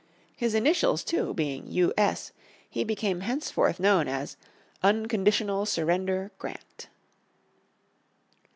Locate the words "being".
1.35-1.67